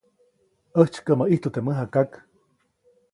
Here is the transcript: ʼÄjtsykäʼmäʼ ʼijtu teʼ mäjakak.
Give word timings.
ʼÄjtsykäʼmäʼ 0.77 1.27
ʼijtu 1.29 1.49
teʼ 1.53 1.63
mäjakak. 1.65 2.11